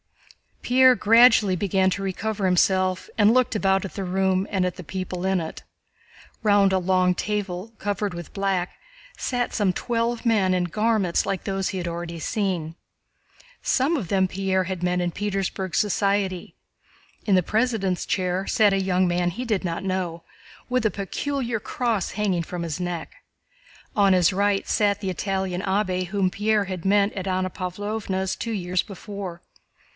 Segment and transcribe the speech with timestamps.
[0.63, 4.83] Pierre gradually began to recover himself and looked about at the room and at the
[4.83, 5.63] people in it.
[6.43, 8.77] Round a long table covered with black
[9.17, 12.75] sat some twelve men in garments like those he had already seen.
[13.61, 16.55] Some of them Pierre had met in Petersburg society.
[17.25, 20.23] In the President's chair sat a young man he did not know,
[20.69, 23.17] with a peculiar cross hanging from his neck.
[23.95, 28.51] On his right sat the Italian abbé whom Pierre had met at Anna Pávlovna's two
[28.53, 29.41] years before.